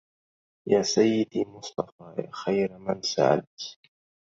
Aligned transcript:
يا 0.67 0.81
سيدي 0.81 1.45
مصطفى 1.45 2.15
يا 2.21 2.31
خير 2.33 2.77
من 2.77 3.01
سعدت 3.01 3.77